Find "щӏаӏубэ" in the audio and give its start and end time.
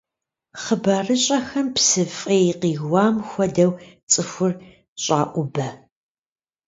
5.03-5.67